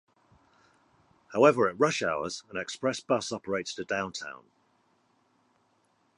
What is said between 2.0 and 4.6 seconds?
hours an express bus operates to Downtown.